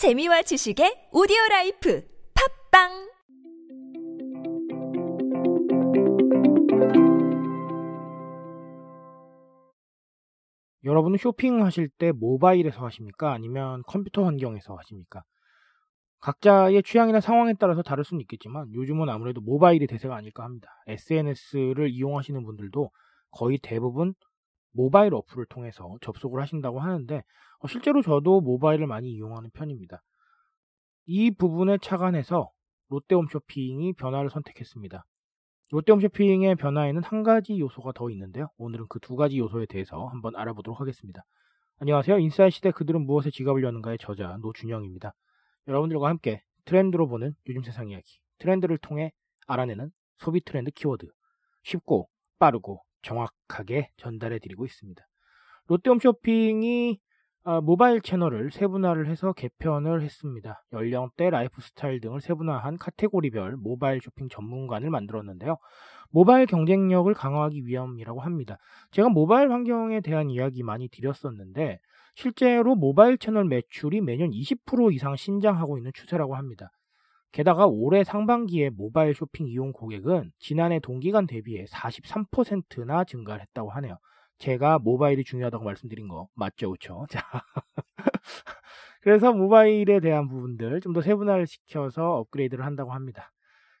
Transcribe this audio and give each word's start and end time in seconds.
재미와 0.00 0.40
지식의 0.40 1.10
오디오 1.12 1.36
라이프 1.50 2.02
팟빵 2.72 2.88
여러분은 10.84 11.18
쇼핑하실 11.18 11.90
때 11.98 12.12
모바일에서 12.12 12.82
하십니까? 12.86 13.34
아니면 13.34 13.82
컴퓨터 13.86 14.24
환경에서 14.24 14.74
하십니까? 14.74 15.22
각자의 16.20 16.82
취향이나 16.82 17.20
상황에 17.20 17.52
따라서 17.60 17.82
다를 17.82 18.02
수는 18.02 18.22
있겠지만 18.22 18.72
요즘은 18.72 19.10
아무래도 19.10 19.42
모바일이 19.42 19.86
대세가 19.86 20.16
아닐까 20.16 20.44
합니다. 20.44 20.68
SNS를 20.86 21.90
이용하시는 21.90 22.42
분들도 22.42 22.90
거의 23.32 23.58
대부분 23.62 24.14
모바일 24.72 25.12
어플을 25.12 25.44
통해서 25.50 25.98
접속을 26.00 26.40
하신다고 26.40 26.80
하는데 26.80 27.16
어, 27.16 27.20
실제로 27.68 28.02
저도 28.02 28.40
모바일을 28.40 28.86
많이 28.86 29.10
이용하는 29.12 29.50
편입니다. 29.50 30.02
이 31.06 31.30
부분에 31.30 31.78
착안해서 31.78 32.50
롯데홈쇼핑이 32.88 33.94
변화를 33.94 34.30
선택했습니다. 34.30 35.04
롯데홈쇼핑의 35.70 36.56
변화에는 36.56 37.02
한 37.04 37.22
가지 37.22 37.58
요소가 37.60 37.92
더 37.92 38.10
있는데요. 38.10 38.48
오늘은 38.58 38.86
그 38.88 38.98
두 38.98 39.16
가지 39.16 39.38
요소에 39.38 39.66
대해서 39.66 40.06
한번 40.06 40.34
알아보도록 40.36 40.80
하겠습니다. 40.80 41.22
안녕하세요. 41.78 42.18
인사이트 42.18 42.54
시대 42.56 42.70
그들은 42.72 43.06
무엇에 43.06 43.30
지갑을 43.30 43.62
여는가의 43.62 43.98
저자 43.98 44.36
노준영입니다. 44.42 45.14
여러분들과 45.68 46.08
함께 46.08 46.42
트렌드로 46.64 47.08
보는 47.08 47.34
요즘 47.48 47.62
세상 47.62 47.88
이야기, 47.88 48.18
트렌드를 48.38 48.78
통해 48.78 49.12
알아내는 49.46 49.90
소비 50.18 50.40
트렌드 50.42 50.70
키워드, 50.70 51.06
쉽고 51.62 52.08
빠르고 52.38 52.82
정확하게 53.02 53.90
전달해 53.96 54.38
드리고 54.38 54.66
있습니다. 54.66 55.02
롯데홈쇼핑이 55.68 57.00
아, 57.42 57.62
모바일 57.62 58.02
채널을 58.02 58.50
세분화를 58.50 59.08
해서 59.08 59.32
개편을 59.32 60.02
했습니다. 60.02 60.62
연령대, 60.74 61.30
라이프 61.30 61.62
스타일 61.62 61.98
등을 62.00 62.20
세분화한 62.20 62.76
카테고리별 62.76 63.56
모바일 63.56 64.00
쇼핑 64.02 64.28
전문관을 64.28 64.90
만들었는데요. 64.90 65.56
모바일 66.10 66.44
경쟁력을 66.44 67.12
강화하기 67.14 67.64
위함이라고 67.64 68.20
합니다. 68.20 68.58
제가 68.90 69.08
모바일 69.08 69.52
환경에 69.52 70.02
대한 70.02 70.28
이야기 70.28 70.62
많이 70.62 70.88
드렸었는데 70.88 71.78
실제로 72.14 72.74
모바일 72.74 73.16
채널 73.16 73.46
매출이 73.46 74.02
매년 74.02 74.30
20% 74.32 74.92
이상 74.92 75.16
신장하고 75.16 75.78
있는 75.78 75.92
추세라고 75.94 76.36
합니다. 76.36 76.70
게다가 77.32 77.66
올해 77.66 78.04
상반기에 78.04 78.68
모바일 78.68 79.14
쇼핑 79.14 79.46
이용 79.46 79.72
고객은 79.72 80.30
지난해 80.38 80.78
동기간 80.78 81.26
대비해 81.26 81.64
43%나 81.64 83.04
증가를 83.04 83.40
했다고 83.40 83.70
하네요. 83.70 83.96
제가 84.40 84.78
모바일이 84.78 85.22
중요하다고 85.22 85.64
말씀드린 85.64 86.08
거 86.08 86.28
맞죠, 86.34 86.70
그렇죠? 86.70 87.06
자, 87.10 87.22
그래서 89.02 89.32
모바일에 89.32 90.00
대한 90.00 90.28
부분들 90.28 90.80
좀 90.80 90.92
더 90.92 91.02
세분화를 91.02 91.46
시켜서 91.46 92.16
업그레이드를 92.16 92.64
한다고 92.64 92.92
합니다. 92.92 93.30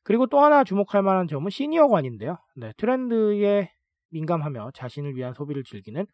그리고 0.04 0.26
또 0.26 0.40
하나 0.40 0.62
주목할 0.64 1.02
만한 1.02 1.26
점은 1.26 1.50
시니어관인데요. 1.50 2.36
네, 2.56 2.72
트렌드에 2.76 3.70
민감하며 4.10 4.72
자신을 4.74 5.16
위한 5.16 5.34
소비를 5.34 5.64
즐기는 5.64 6.06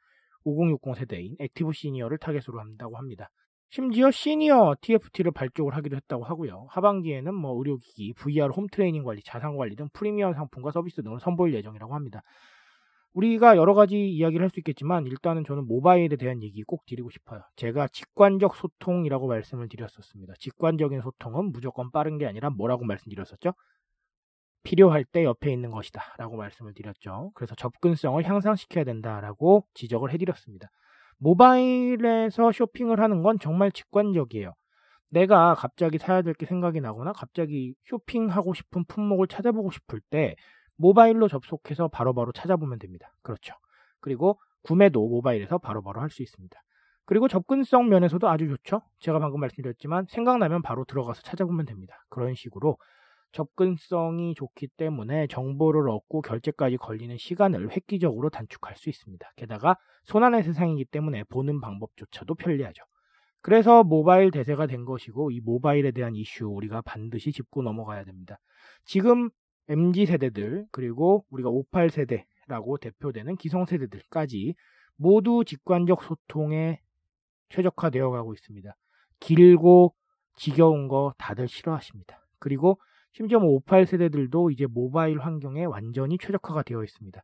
5060 0.44 0.96
세대인 0.96 1.36
active 1.40 1.72
시니어를 1.72 2.18
타겟으로 2.18 2.60
한다고 2.60 2.96
합니다. 2.96 3.30
심지어 3.68 4.10
시니어 4.10 4.76
TFT를 4.80 5.32
발족을 5.32 5.74
하기도 5.74 5.96
했다고 5.96 6.24
하고요. 6.24 6.66
하반기에는 6.70 7.34
뭐 7.34 7.56
의료기기, 7.58 8.14
VR 8.14 8.50
홈 8.56 8.68
트레이닝 8.68 9.02
관리, 9.02 9.22
자산 9.24 9.56
관리 9.56 9.74
등 9.74 9.88
프리미엄 9.92 10.34
상품과 10.34 10.70
서비스 10.70 11.02
등을 11.02 11.18
선보일 11.20 11.54
예정이라고 11.54 11.94
합니다. 11.94 12.22
우리가 13.16 13.56
여러 13.56 13.74
가지 13.74 13.96
이야기를 14.10 14.44
할 14.44 14.50
수 14.50 14.60
있겠지만 14.60 15.06
일단은 15.06 15.44
저는 15.44 15.66
모바일에 15.66 16.16
대한 16.16 16.42
얘기 16.42 16.62
꼭 16.62 16.84
드리고 16.86 17.10
싶어요. 17.10 17.42
제가 17.56 17.88
직관적 17.88 18.56
소통이라고 18.56 19.26
말씀을 19.28 19.68
드렸었습니다. 19.68 20.34
직관적인 20.38 21.00
소통은 21.00 21.52
무조건 21.52 21.90
빠른 21.90 22.18
게 22.18 22.26
아니라 22.26 22.50
뭐라고 22.50 22.84
말씀드렸었죠? 22.84 23.54
필요할 24.64 25.04
때 25.04 25.24
옆에 25.24 25.52
있는 25.52 25.70
것이다 25.70 26.02
라고 26.18 26.36
말씀을 26.36 26.74
드렸죠. 26.74 27.30
그래서 27.34 27.54
접근성을 27.54 28.22
향상시켜야 28.24 28.84
된다라고 28.84 29.66
지적을 29.74 30.10
해드렸습니다. 30.12 30.68
모바일에서 31.18 32.52
쇼핑을 32.52 33.00
하는 33.00 33.22
건 33.22 33.38
정말 33.38 33.72
직관적이에요. 33.72 34.52
내가 35.10 35.54
갑자기 35.54 35.98
사야 35.98 36.22
될 36.22 36.34
게 36.34 36.46
생각이 36.46 36.80
나거나 36.80 37.12
갑자기 37.12 37.74
쇼핑하고 37.84 38.54
싶은 38.54 38.84
품목을 38.86 39.28
찾아보고 39.28 39.70
싶을 39.70 40.00
때 40.10 40.34
모바일로 40.76 41.28
접속해서 41.28 41.88
바로 41.88 42.14
바로 42.14 42.32
찾아보면 42.32 42.78
됩니다. 42.78 43.12
그렇죠. 43.22 43.54
그리고 44.00 44.38
구매도 44.62 45.06
모바일에서 45.08 45.58
바로바로 45.58 46.00
할 46.00 46.10
수 46.10 46.22
있습니다. 46.22 46.60
그리고 47.04 47.28
접근성 47.28 47.88
면에서도 47.88 48.28
아주 48.28 48.48
좋죠. 48.48 48.82
제가 48.98 49.20
방금 49.20 49.40
말씀드렸지만 49.40 50.06
생각나면 50.08 50.62
바로 50.62 50.84
들어가서 50.84 51.22
찾아보면 51.22 51.66
됩니다. 51.66 52.04
그런 52.08 52.34
식으로 52.34 52.78
접근성이 53.32 54.34
좋기 54.34 54.68
때문에 54.76 55.26
정보를 55.28 55.88
얻고 55.90 56.22
결제까지 56.22 56.78
걸리는 56.78 57.16
시간을 57.18 57.70
획기적으로 57.70 58.30
단축할 58.30 58.76
수 58.76 58.88
있습니다. 58.88 59.30
게다가 59.36 59.76
손안의 60.04 60.42
세상이기 60.42 60.86
때문에 60.86 61.24
보는 61.24 61.60
방법조차도 61.60 62.34
편리하죠. 62.34 62.82
그래서 63.42 63.84
모바일 63.84 64.30
대세가 64.32 64.66
된 64.66 64.84
것이고 64.84 65.30
이 65.30 65.40
모바일에 65.40 65.92
대한 65.92 66.16
이슈 66.16 66.46
우리가 66.46 66.80
반드시 66.82 67.30
짚고 67.30 67.62
넘어가야 67.62 68.04
됩니다. 68.04 68.38
지금 68.84 69.30
MZ 69.68 70.06
세대들 70.06 70.66
그리고 70.70 71.24
우리가 71.30 71.48
58 71.48 71.90
세대라고 71.90 72.78
대표되는 72.78 73.36
기성 73.36 73.66
세대들까지 73.66 74.54
모두 74.96 75.44
직관적 75.44 76.02
소통에 76.04 76.80
최적화되어 77.48 78.10
가고 78.10 78.32
있습니다. 78.32 78.74
길고 79.20 79.94
지겨운 80.36 80.88
거 80.88 81.14
다들 81.18 81.48
싫어하십니다. 81.48 82.20
그리고 82.38 82.80
심지어 83.12 83.38
뭐58 83.38 83.86
세대들도 83.86 84.50
이제 84.50 84.66
모바일 84.66 85.18
환경에 85.18 85.64
완전히 85.64 86.18
최적화가 86.18 86.62
되어 86.62 86.84
있습니다. 86.84 87.20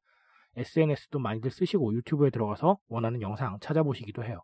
SNS도 0.56 1.18
많이들 1.18 1.50
쓰시고 1.50 1.94
유튜브에 1.94 2.30
들어가서 2.30 2.78
원하는 2.88 3.20
영상 3.20 3.58
찾아보시기도 3.60 4.24
해요. 4.24 4.40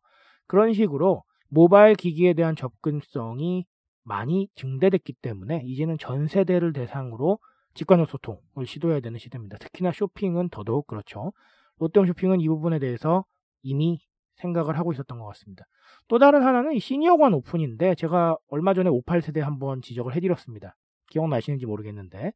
그런 0.47 0.73
식으로 0.73 1.23
모바일 1.49 1.95
기기에 1.95 2.35
대한 2.35 2.55
접근성이 2.57 3.67
많이 4.05 4.49
증대됐기 4.55 5.15
때문에 5.21 5.63
이제는 5.65 5.99
전 5.99 6.27
세대를 6.27 6.73
대상으로 6.73 7.39
직관적 7.79 8.11
소통을 8.11 8.67
시도해야 8.67 8.99
되는 8.99 9.21
시대입니다. 9.21 9.57
특히나 9.59 9.93
쇼핑은 9.93 10.49
더더욱 10.49 10.89
그렇죠. 10.89 11.33
롯데홈 11.79 12.09
쇼핑은 12.09 12.41
이 12.41 12.49
부분에 12.49 12.81
대해서 12.81 13.25
이미 13.63 14.01
생각을 14.35 14.77
하고 14.77 14.93
있었던 14.93 15.17
것 15.17 15.27
같습니다. 15.27 15.65
또 16.09 16.19
다른 16.19 16.43
하나는 16.43 16.81
시니어관 16.81 17.35
오픈인데 17.35 17.95
제가 17.95 18.37
얼마 18.49 18.75
전에 18.75 18.91
58세대 18.91 19.39
한번 19.39 19.81
지적을 19.81 20.17
해드렸습니다. 20.17 20.75
기억나시는지 21.11 21.67
모르겠는데 21.67 22.33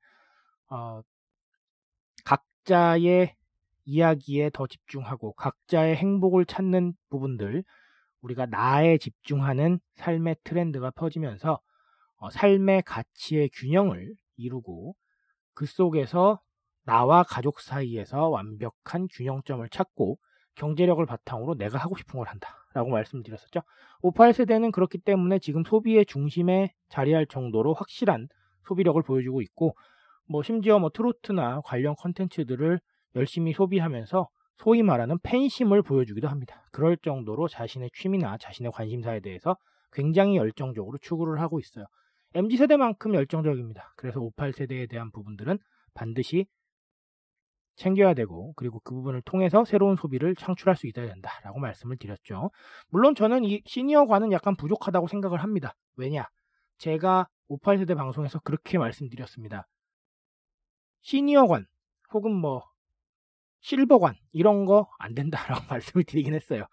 어, 0.71 1.03
각자의 2.25 3.35
이야기에 3.85 4.51
더 4.51 4.69
집중하고 4.69 5.33
각자의 5.33 5.97
행복을 5.97 6.47
찾는 6.47 6.95
부분들 7.11 7.65
우리가 8.21 8.47
나에 8.47 8.97
집중하는 8.97 9.81
삶의 9.95 10.37
트렌드가 10.45 10.93
퍼지면서 10.93 11.61
어, 12.19 12.31
삶의 12.31 12.83
가치의 12.83 13.51
균형을 13.53 14.15
이루고 14.37 14.95
그 15.55 15.67
속에서 15.67 16.41
나와 16.85 17.23
가족 17.23 17.61
사이에서 17.61 18.29
완벽한 18.29 19.07
균형점을 19.11 19.69
찾고 19.69 20.19
경제력을 20.55 21.05
바탕으로 21.07 21.55
내가 21.55 21.79
하고 21.79 21.97
싶은 21.97 22.19
걸 22.19 22.29
한다. 22.29 22.57
라고 22.75 22.91
말씀드렸었죠. 22.91 23.61
58세대는 24.03 24.73
그렇기 24.73 24.99
때문에 24.99 25.39
지금 25.39 25.63
소비의 25.65 26.07
중심에 26.07 26.73
자리할 26.89 27.27
정도로 27.27 27.75
확실한 27.75 28.29
소비력을 28.67 29.01
보여주고 29.03 29.43
있고, 29.43 29.75
뭐, 30.27 30.43
심지어 30.43 30.79
뭐 30.79 30.89
트로트나 30.91 31.61
관련 31.65 31.95
컨텐츠들을 31.97 32.81
열심히 33.17 33.53
소비하면서 33.53 34.29
소위 34.57 34.83
말하는 34.83 35.19
팬심을 35.23 35.83
보여주기도 35.83 36.29
합니다. 36.29 36.65
그럴 36.73 36.97
정도로 36.97 37.49
자신의 37.49 37.91
취미나 37.95 38.39
자신의 38.39 38.73
관심사에 38.73 39.21
대해서 39.21 39.57
굉장히 39.93 40.37
열정적으로 40.37 40.99
추구를 40.99 41.41
하고 41.41 41.59
있어요. 41.59 41.85
MZ세대만큼 42.35 43.15
열정적입니다. 43.15 43.95
그래서 43.97 44.21
58 44.21 44.53
세대에 44.53 44.87
대한 44.87 45.11
부분들은 45.11 45.59
반드시 45.95 46.47
챙겨야 47.77 48.15
되고 48.15 48.53
그리고 48.55 48.81
그 48.81 48.95
부분을 48.95 49.23
통해서 49.23 49.65
새로운 49.65 49.97
소비를 49.97 50.35
창출할 50.37 50.77
수 50.77 50.87
있어야 50.87 51.07
된다라고 51.09 51.59
말씀을 51.59 51.97
드렸죠. 51.97 52.51
물론 52.89 53.15
저는 53.15 53.45
이 53.45 53.63
시니어관은 53.65 54.33
약간 54.33 54.57
부족하다고 54.57 55.09
생각을 55.09 55.43
합니다. 55.43 55.75
왜냐? 55.97 56.29
제가 56.79 57.29
58세대 57.51 57.97
방송에서 57.97 58.41
그렇게 58.41 58.79
말씀드렸습니다. 58.79 59.67
시니어관 61.03 61.67
혹은 62.13 62.33
뭐 62.35 62.63
실버관 63.61 64.15
이런 64.33 64.65
거 64.67 64.89
안 64.99 65.15
된다라고 65.15 65.65
말씀을 65.71 66.05
드리긴 66.05 66.35
했어요. 66.35 66.67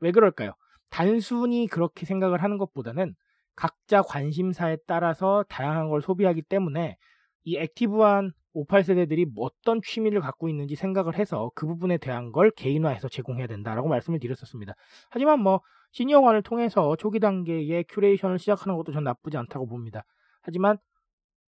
왜 0.00 0.12
그럴까요? 0.12 0.52
단순히 0.90 1.66
그렇게 1.66 2.06
생각을 2.06 2.42
하는 2.42 2.58
것보다는 2.58 3.14
각자 3.56 4.02
관심사에 4.02 4.78
따라서 4.86 5.44
다양한 5.48 5.88
걸 5.88 6.02
소비하기 6.02 6.42
때문에 6.42 6.96
이 7.44 7.56
active한 7.56 8.32
58세대들이 8.54 9.32
어떤 9.36 9.80
취미를 9.82 10.20
갖고 10.20 10.48
있는지 10.48 10.76
생각을 10.76 11.16
해서 11.16 11.50
그 11.54 11.66
부분에 11.66 11.98
대한 11.98 12.32
걸 12.32 12.50
개인화해서 12.50 13.08
제공해야 13.08 13.46
된다라고 13.46 13.88
말씀을 13.88 14.20
드렸었습니다. 14.20 14.74
하지만 15.10 15.40
뭐 15.40 15.60
시니어관을 15.92 16.42
통해서 16.42 16.96
초기 16.96 17.20
단계의 17.20 17.84
큐레이션을 17.88 18.38
시작하는 18.38 18.76
것도 18.76 18.92
전 18.92 19.04
나쁘지 19.04 19.36
않다고 19.36 19.66
봅니다. 19.66 20.04
하지만 20.42 20.78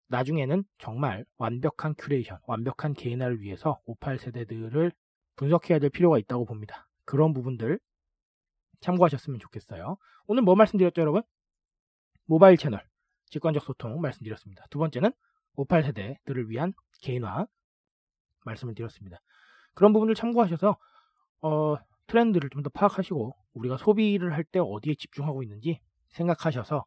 나중에는 0.09 0.63
정말 0.77 1.25
완벽한 1.37 1.93
큐레이션, 1.97 2.39
완벽한 2.47 2.93
개인화를 2.93 3.41
위해서 3.41 3.79
58세대들을 3.87 4.91
분석해야 5.35 5.79
될 5.79 5.89
필요가 5.89 6.17
있다고 6.17 6.45
봅니다. 6.45 6.87
그런 7.05 7.33
부분들 7.33 7.79
참고하셨으면 8.81 9.39
좋겠어요. 9.39 9.97
오늘 10.27 10.43
뭐 10.43 10.55
말씀드렸죠, 10.55 11.01
여러분? 11.01 11.23
모바일 12.27 12.57
채널, 12.57 12.85
직관적 13.29 13.63
소통 13.63 13.99
말씀드렸습니다. 14.01 14.65
두 14.69 14.79
번째는 14.79 15.11
58세대들을 15.57 16.47
위한 16.49 16.73
개인화 17.01 17.47
말씀을 18.45 18.75
드렸습니다. 18.75 19.17
그런 19.73 19.93
부분들 19.93 20.15
참고하셔서 20.15 20.77
어, 21.41 21.75
트렌드를 22.07 22.49
좀 22.49 22.63
더 22.63 22.69
파악하시고 22.69 23.35
우리가 23.53 23.77
소비를 23.77 24.33
할 24.33 24.43
때 24.43 24.59
어디에 24.59 24.95
집중하고 24.95 25.43
있는지 25.43 25.79
생각하셔서 26.09 26.85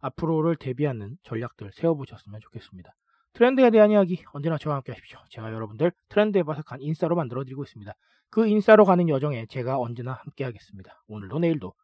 앞으로를 0.00 0.56
대비하는 0.56 1.16
전략들 1.22 1.72
세워보셨으면 1.72 2.40
좋겠습니다. 2.40 2.94
트렌드에 3.34 3.70
대한 3.70 3.90
이야기 3.90 4.24
언제나 4.32 4.58
저와 4.58 4.76
함께 4.76 4.92
하십시오. 4.92 5.18
제가 5.30 5.52
여러분들 5.52 5.92
트렌드에 6.08 6.42
바삭한 6.42 6.80
인싸로 6.82 7.14
만들어드리고 7.16 7.62
있습니다. 7.64 7.92
그 8.30 8.46
인싸로 8.46 8.84
가는 8.84 9.08
여정에 9.08 9.46
제가 9.46 9.78
언제나 9.78 10.12
함께 10.14 10.44
하겠습니다. 10.44 11.02
오늘도 11.08 11.38
내일도 11.38 11.74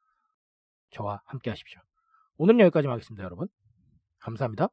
저와 0.91 1.23
함께 1.27 1.51
하십시오. 1.51 1.81
오늘은 2.37 2.61
여기까지 2.61 2.89
하겠습니다, 2.89 3.23
여러분. 3.25 3.49
감사합니다. 4.19 4.69